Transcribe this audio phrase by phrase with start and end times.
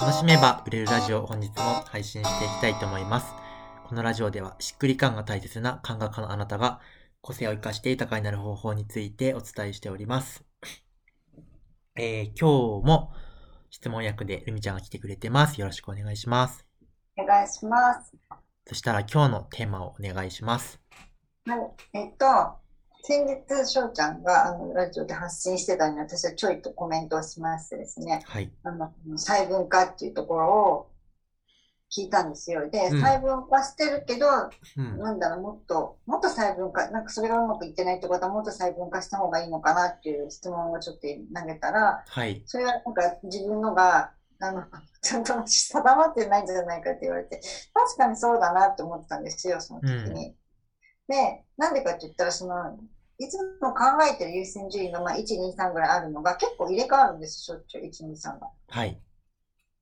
[0.00, 3.34] 楽しめば売れるラジオ本日も配信していきたいと思います。
[3.86, 6.80] このラジオではしっくり感が大切な感覚家のあなたが
[7.20, 10.42] 個性を生かして豊かになる方法についてお伝えしております。
[11.96, 13.12] えー、今日も
[13.68, 15.60] 質問役でルミちゃんが来てくれてます。
[15.60, 16.66] よろしくお願いします。
[17.18, 18.14] お願いします。
[18.66, 20.80] そしたら今日のテーマをお願いします。
[21.44, 21.58] はい。
[21.92, 22.59] えっと、
[23.02, 28.52] 先日、翔ちゃんがあのラジオで発信してたのに、私はちょいとコメントをしましてですね、はい。
[28.62, 30.90] あの、細分化っていうところを
[31.90, 32.68] 聞いたんですよ。
[32.70, 34.26] で、うん細分化してるけど、
[34.76, 34.98] うん。
[34.98, 42.42] なんだろう、もっと、もっと細分化、なんかそれがうまくいってないってことは、もっと細分化した方がいいのかなっていう質問をちょっと投げたら、はい。
[42.46, 44.12] それはなんか自分のが、
[44.42, 44.64] あの、
[45.02, 47.40] ちゃんと定まってないんじゃないかって言われて、
[47.74, 50.34] 確かにそうだなって思ってたんですよ、その時に。
[51.10, 52.78] で、なんでかって言ったら、その、
[53.18, 58.46] いつも考えてる優先順位が、まあ、1、2、3ぐらいあるのが結構入れ替わるんです、しょっちゅう、1、2、3が。
[58.46, 59.02] っはい。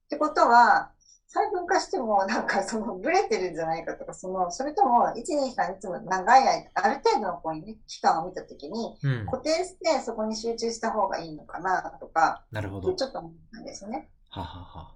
[0.09, 0.93] てことは、
[1.29, 9.27] 細分化しても、なんかその、ブレてるんじゃないかとか、その、それとも、1、2、3いつも長い間、ある程度のこうね、期間を見たときに、うん。
[9.27, 12.95] 固定してそこに集中した方がいいのかな、とか、なるほど。
[12.95, 14.09] ちょっと思ったんですね。
[14.31, 14.95] ははは。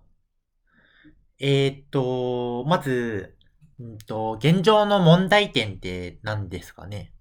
[1.38, 3.36] えーっと、まず、
[3.82, 7.12] うんと、現状の問題点って何ですかね？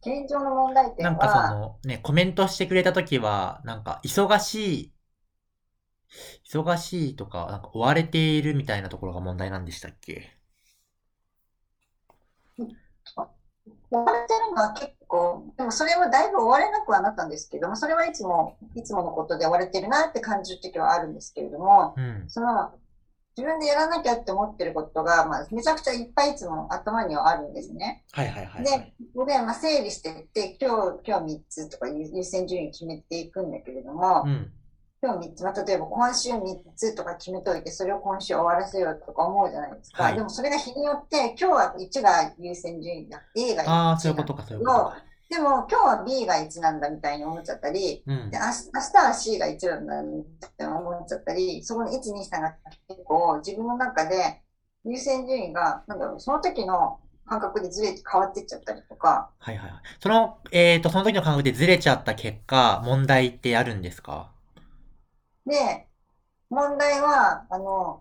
[0.00, 4.92] 現状の問題点なんかそは、の、ね、コメントしてくれたときは、なんか、忙しい、
[6.52, 10.32] 忙しいとか、なんか追われているみたいなところが問題なんでしたっけ？
[13.88, 22.24] 追われてるのは結構、でもそれはだいぶ追われなくはなったんですけども、それはいつも、いつものことで追われてるなって感じるときはあるんですけれども、うん。
[22.28, 22.72] その、
[23.36, 28.02] 自分でやらなきゃって思ってることが、まあ、めちゃくちゃいっぱいいつも頭にはあるんですね。
[28.12, 34.50] はいはいはい、はでい。、ここで、まあ、整理していって、今日、今日3つとか優優先順位決めていくんだけれども、うん。
[35.02, 36.40] 今日3つ、まあ、例えば今週3
[36.74, 40.04] つとか決めといて、それを今週終わらせようとか思うじゃないですか。
[40.04, 44.96] はいでもそれが日によって、今日は1が優先順位だ、A が1ああ、そういうことか、そういうことか。
[45.28, 48.38] でも今日は B が1なんだみたいに思っちゃったり、うんで。
[48.38, 52.54] 明日明日は C が1なんだって思っちゃったり、そこに1、2、3が
[52.88, 54.42] 結構自分の中で
[54.84, 59.80] 優先順位が、なんだろう、その時の感覚でずれて変わっていっちゃったりとか、はいはいはい。
[60.00, 64.30] その、えーっと、その時の感覚でずれちゃった結果、問題ってあるんですか？
[65.44, 65.88] で、
[66.50, 68.00] 問題は、あの、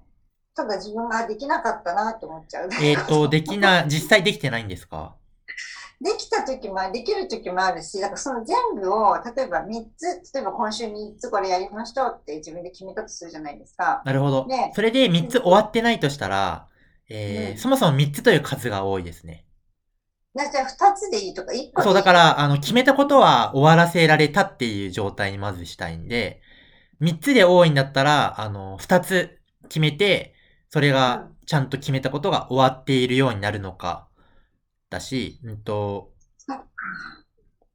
[0.55, 2.69] ただ自分ができなかったなって思っちゃう。
[2.81, 5.15] えーっと、できな、実際できてないんですか？
[6.01, 14.01] できた時もできる時もあるし、だからその全部を、例えば3つ、例えば今週3つこれやりましょうって自分で決めたとするじゃないですか。
[14.05, 14.45] なるほど。
[14.45, 16.67] ねそれで3つ終わってないとしたら、
[17.09, 19.45] えーうんそもそも3つという数が多いですね。
[20.33, 26.41] なじゃあ2つでいいとか、1個そう、だから、あの、決めたことは終わらせられたっていう状態にまずしたいんで、
[26.99, 29.39] 3つで多いんだったら、あの、2つ
[29.69, 30.33] 決めて、
[30.69, 34.09] それがちゃんと決めたことが終わっているようになるのか、
[34.95, 36.11] だし、うんと、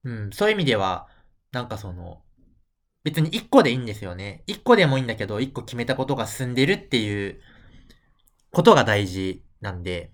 [0.05, 1.07] うん、そういう意味では、
[1.53, 2.23] なんかその、
[3.05, 4.43] 別に1個でいいんですよね。
[4.47, 7.41] 1個でもいいんだけど、1個決めたことが進んでるっていう
[8.51, 10.13] ことが大事なんで、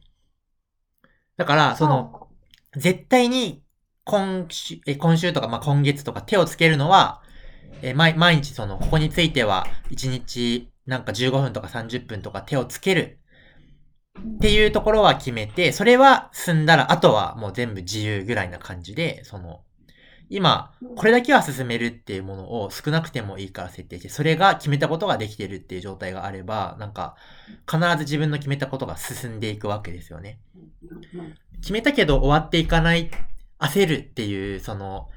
[1.37, 2.29] だから、その、
[2.77, 3.63] 絶対に
[4.05, 7.23] 今週、え今週とか、まあ、今月とか手をつけるのは、
[7.83, 13.21] え毎毎日その、ここについては、1日なんか15分とか30分とか手をつける
[14.37, 19.61] っていうところは決めて、それは済んだら、あとはもう全部自由ぐらいな感じで、その、
[20.29, 27.15] 今、これだけは進めるっていうものを少なくてもいいから設定して、それが決めたことができてるっていう状態があれば、なんか、
[27.71, 30.39] 必ず自分の決めたことが進んでいくわけですよね。
[31.61, 33.11] 決めたけど終わっていかない、
[33.61, 35.09] 焦るっていう、その、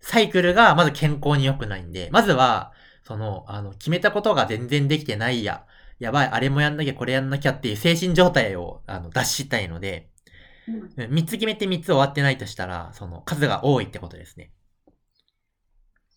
[0.00, 2.72] サイクルがまず健康に良くないんで、まずは、
[3.02, 5.64] その、あの、決めたことが全然できてないや、
[6.04, 10.10] やばい、あれもやんなきゃ、これやんなきゃっていう精神状態を、あの、脱したいので、
[10.68, 14.52] うん3つ決めて3つ終わってないとしたら、その、数が多いってことですね。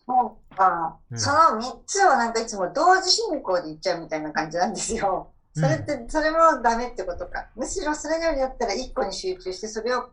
[0.06, 0.98] そうか。
[1.12, 5.32] うんその3つをなんかいつも同時進行でいっちゃうみたいな感じなんですよ。
[5.54, 7.50] それって、それもダメってことか。
[7.56, 10.10] むしろそれよりだったら1個に集中して、それを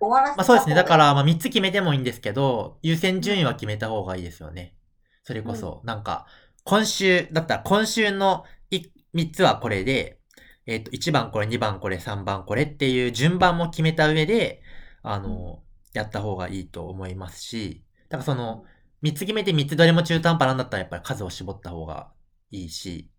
[0.00, 0.74] 終わらせまあそうですね。
[0.74, 4.74] だから、ら、まあ3つ決めてもいいんですけど、優先順位は決めた方がいいですよね。
[5.24, 6.26] それこそ、なんか、
[6.64, 8.44] 今週、だったら今週の
[9.14, 10.20] 3つはこれで、
[10.66, 14.62] えっ、と、1番これ、2番これ、3番これっていう順番も決めた上で、
[15.02, 15.62] あの、
[15.94, 18.64] やった方がいいと思いますし、だからその、
[19.02, 22.12] 3つ決めて3つどれも中途半端なんだったらやっぱり数を絞った方が
[22.50, 23.10] いいし、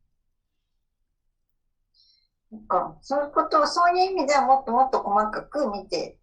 [2.51, 2.97] なんか。
[3.01, 6.18] そういうことを、そういう意味ではもっともっと細かく見て、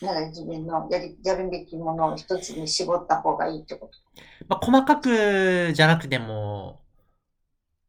[0.00, 3.98] なんか自分のやり、やるべきものを一つに絞った方がいいってこと。
[4.48, 6.80] まあ、細かくじゃなくても、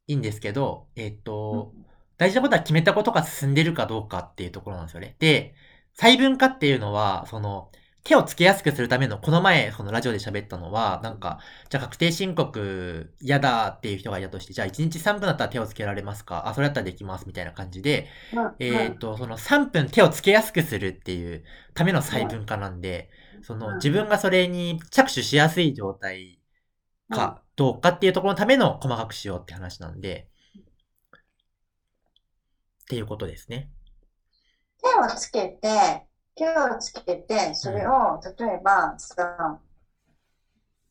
[0.08, 1.74] いいんですけど、えっ、と、
[2.18, 5.16] 大事なことは決めたことが進んでるかどうかっていうところなんですよね。
[5.20, 5.54] で、
[5.96, 7.70] 細分化っていうのは、その、
[8.04, 11.40] 手をつけやすくするための、この前、そのラジオで喋ったのは、なんか、
[11.70, 16.48] じゃあ確定申告嫌だっていう人がいたとして、じゃあ1日3分だったら手をつけられますか？
[16.48, 18.08] あ、それだったらできますみたいな感じで、
[18.60, 21.44] えっ、と、その3分手をつけやすくするっていう
[21.74, 23.10] ための細分化なんで、
[23.42, 26.40] その自分がそれに着手しやすい状態
[27.10, 30.30] かどうかっていうところのための細かくしようって話なんで、
[32.84, 33.70] っていうことですね。
[34.82, 36.06] 手をつけて、
[36.36, 39.60] 手をつけて、それを、例えば、さ、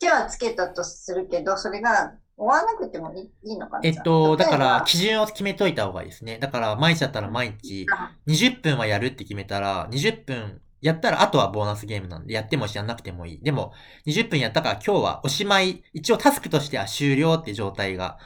[0.00, 3.82] 手はつけたとするけど、それが終わらなくてもいいいいのかな？
[3.84, 6.38] えっと、だから、基準を決めといた方がいいですね。
[6.40, 7.86] だから、毎日だったら毎日、
[8.26, 13.42] 20分はやるって決めたら、20分やったら、あとはボーナスゲームなんで、やってもやんなくてもいい。
[13.42, 13.72] でも、
[14.06, 18.18] 20分やったから今日はおしまい、一応タスクとしては終了って状態が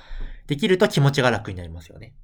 [0.47, 2.15] できると気持ちが楽になりますよね。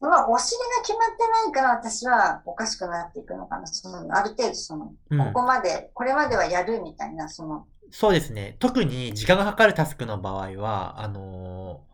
[0.00, 3.66] そのお尻が決まってないから私はおかしくなっていくのかな。
[3.66, 8.56] その、ある程度その、うんここまで、これまではやるみたいな、その、そうですね。
[8.60, 11.88] 特に時間がかかるタスクの場合は、あのー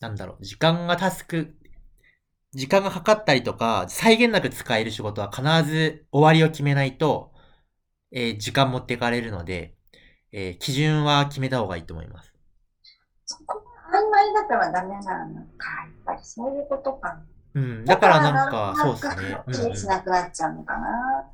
[0.00, 1.56] なんだろう、時間がタスク、
[2.52, 7.32] 時間がかかったりとか、際限なく使える仕事は必ず終わりを決めないと、
[8.12, 9.76] えー時間持っていかれるので、
[10.32, 12.34] えー基準は決めた方がいいと思います。
[13.26, 13.62] そこ
[13.92, 15.68] が曖昧だからダメなのか。
[15.84, 17.22] やっぱりそういうことか。
[17.54, 17.84] うん。
[17.84, 19.34] だからなんか、そうですね。
[19.34, 21.30] はっきうんうんりしなくなっちゃうのかな。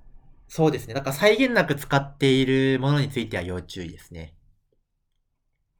[0.48, 0.94] そうですね。
[0.94, 4.34] だから際限なく使っているものについては要注意ですね。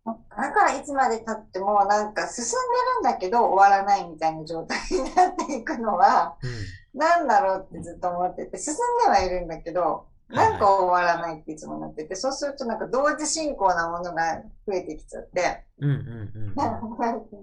[0.04, 6.50] だからいつまで経ってもなんか進んでるんだけど終わらないみたいな状態になっていくのはうん。
[6.94, 15.64] なんだろうってずっと思ってて、進んではいるんだけど、なんか終わらないっていつもなってて、そうするとなんか同時進行なものが増えてきちゃって、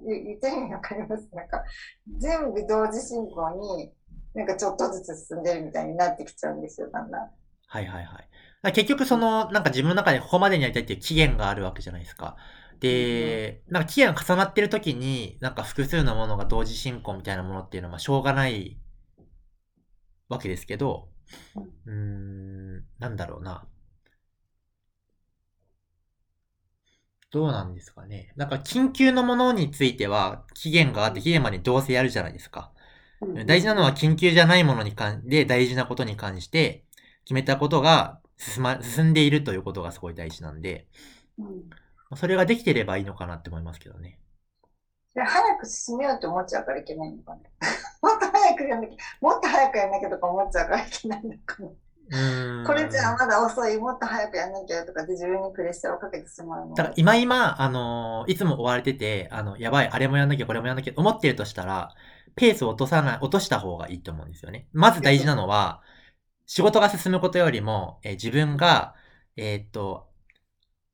[0.08, 1.63] 言ってる意味わかりますなんか
[2.18, 3.92] 全部同時進行に
[4.34, 7.30] なんかちょっとずつ進んでるみたいになってきちゃうんですよ、だんだん。
[7.71, 8.19] はいはいは
[8.69, 8.73] い。
[8.73, 12.38] 結局その、なんか自分の中でここまでにやりたいっていう期限があるわけじゃないですか。
[12.79, 18.77] で、なんか期限が重なってる時に、なんか複数のものが同時進行みたいなものっていうのはまあしょうがない
[20.29, 21.09] わけですけど、
[21.85, 23.68] うーん、なんだろうな。
[27.31, 28.33] どうなんですかね。
[28.35, 32.71] なんか緊急のものについては期限があって期限までどうせやるじゃないですか。
[33.47, 36.85] 大事なのは緊急じゃないものに関で大事なことに関して
[37.25, 40.88] 決めたことが進ま、進んでいるということがすごい大事なんで、
[41.38, 41.69] うん
[42.15, 44.19] それができてればいいのかなって思いますけどね。
[45.13, 47.38] それ早く進めようと思っちゃうからいけないのかな。
[48.01, 51.69] もっと早くやんなきゃ、もっと早くやんなきゃとか思っちゃうからいけないのかな。
[52.65, 56.75] これじゃあまだ遅い、もっと早くやんなきゃとかで自分にプレッシャーをかけてしまうの。
[56.75, 61.94] だから今今、あのーいつも追われてて、あの、やばい、あれもやんなきゃ、これもやんなきゃ、思ってるとしたら、
[62.35, 64.67] ペースを落とさない、落とした方がいいと思うんですよね。
[64.74, 65.81] まず大事なのは、
[66.45, 68.95] 仕事が進むことよりも、えー自分が、
[69.35, 70.09] えーっと、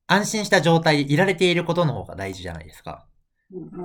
[0.07, 3.07] 安心した状態でいられていることの方が大事じゃないですか。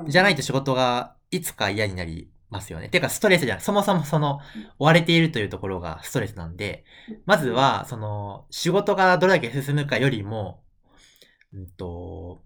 [0.09, 2.89] じゃないと仕事がいつか嫌になりますよね。
[2.89, 3.65] てか、ストレスじゃない。
[3.65, 4.41] そもそもその、
[4.79, 6.85] 追われているというところがストレスなんで、
[7.27, 10.63] まずは、その、仕事がどれだけ進むかよりも、
[11.53, 12.45] うんと、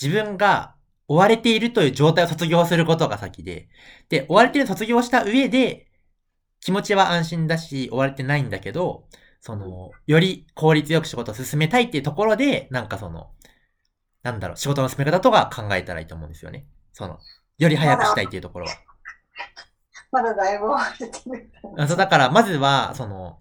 [0.00, 0.76] 自分が
[1.08, 3.68] 追われているという状態を卒業することが先で、
[4.08, 5.91] で、追われている卒業した上で、
[6.62, 9.04] 気持ちは安心だし、追われてないんだけど、
[9.40, 13.30] その、より効率よく仕事を進めたいっていうところで、なんかその、
[14.22, 16.66] なんだろう、仕事の進め方とか考えたらいいと思うんですよね。
[16.92, 17.18] その、
[17.58, 18.72] より早くしたいっていうところは。
[20.12, 21.50] まだだいぶ追われてる。
[21.78, 23.40] あそうだから、まずは、その、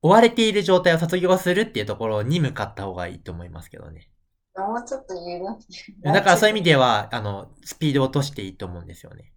[0.00, 4.08] 追われている状態を卒業するっていうところに向かった方がいいと思いますけどね。
[4.56, 5.58] もうちょっと緩ん
[6.02, 9.34] だからそういう意味では、あの、スピードを落としていいと思うんですよね。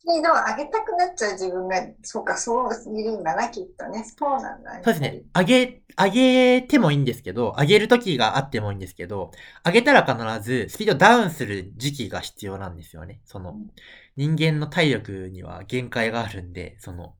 [0.00, 4.02] スピードを上げたくなっちゃう自分が、そうか、そういるんだな、きっとね。
[4.18, 4.72] そうなんだ。
[4.76, 5.22] そうですね。
[5.34, 9.30] 上げ、上げてもいいんですけど、上げる時があってもいいんですけど、
[9.62, 13.20] 上げたら必ずスピードダウンする時期が必要なんですよね。
[13.26, 13.56] その、
[14.16, 17.14] 人間の体力には限界があるんで、その、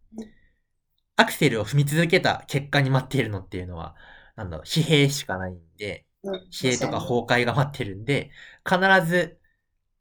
[1.16, 3.94] アクセルを踏み続けた結果に待っているのっていうのは、
[4.36, 6.34] なんだろう、疲弊しかないんで、うん。
[6.50, 8.30] 疲弊とか崩壊が待ってるんで、
[8.64, 9.39] 必ず、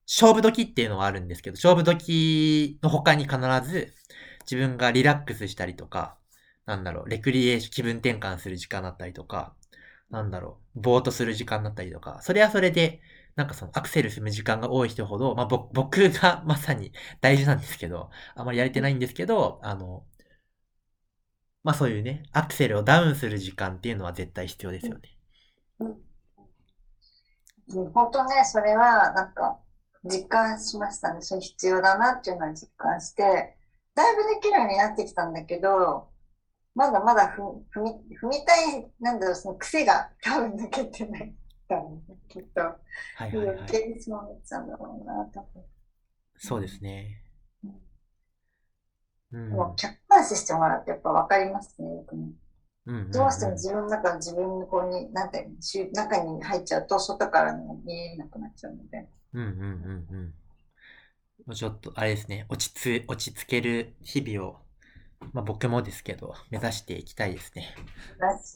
[0.10, 3.94] 勝負時っていうのはあるんですけど、勝負時の他に必ず、
[4.42, 6.18] 自分がリラックスしたりとか、
[6.66, 9.54] なんだろう、レクリエーション、気分転換する時間だったりとか、
[10.10, 13.02] なんだろう、ぼーっとする時間だったりとか、それはそれで、
[13.36, 20.06] なんかそのアクセル踏む時間が多い人ほど、まあ、僕がまさに 大事なんですけど、あまりやれてないんですけど、あの、
[21.64, 25.02] まあそういうね、アクセルをダウンする時間っていうのは絶対必要ですよね。
[25.80, 25.86] う
[27.86, 27.92] ん。
[27.92, 29.60] 本当ね、それは、なんか、
[30.04, 31.22] 実感しましたね。
[31.22, 33.58] それ必要だなっていうのは実感して、
[33.96, 36.10] だいぶできるようになってきたんだけど、
[36.76, 37.92] まだまだふ踏み、
[38.22, 41.36] 踏みたい、なんだろう、その癖が多分抜けてない
[42.30, 42.62] きっと。
[42.62, 43.72] はいはいは余い。
[43.72, 45.64] 計にそうなっちゃうんだろうな、多分。
[46.38, 47.22] そうですね。
[49.32, 49.50] うん。
[49.50, 52.32] もう客観視してもらってやっぱ分かりますね、よくね。
[52.86, 55.48] どうしても自分の中の自分のこうに、なんて
[55.94, 59.08] 中に入っちゃうと、外からの見えなくなっちゃうので。
[59.34, 60.34] うんうんうんうん。
[61.46, 64.60] もうちょっと、あれですね、落ち着、落ち着ける日々を、
[65.34, 67.76] まあ僕もですけど、目指していきたいですね。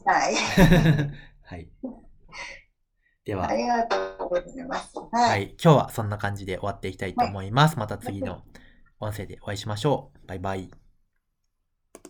[0.05, 0.35] はい。
[1.43, 1.69] はい。
[3.25, 4.97] ではあ、りがとうございます。
[4.99, 5.39] ははい。
[5.39, 7.77] い、今日はそんな感じで終わっていきたいと思います。
[7.79, 8.43] また次の
[8.99, 10.27] 音声でお会いしましょう。
[10.27, 10.82] バイバイ。